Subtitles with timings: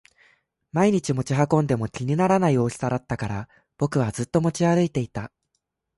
[0.71, 5.31] 毎日持ち運んでも気にならない大きさだったから僕はずっと持ち歩いていた